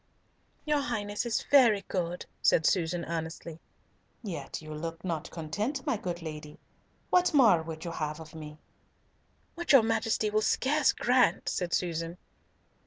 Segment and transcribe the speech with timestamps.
[0.65, 3.59] "Your Highness is very good," said Susan earnestly.
[4.23, 6.57] "Yet you look not yet content, my good lady.
[7.11, 8.57] What more would you have of me?"
[9.53, 12.17] "What your Majesty will scarce grant," said Susan.